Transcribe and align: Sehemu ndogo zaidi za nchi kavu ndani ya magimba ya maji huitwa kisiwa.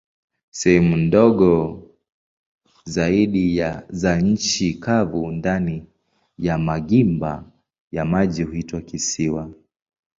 Sehemu 0.51 0.97
ndogo 0.97 1.83
zaidi 2.85 3.63
za 3.89 4.21
nchi 4.21 4.73
kavu 4.73 5.31
ndani 5.31 5.85
ya 6.37 6.57
magimba 6.57 7.51
ya 7.91 8.05
maji 8.05 8.43
huitwa 8.43 8.81
kisiwa. 8.81 9.51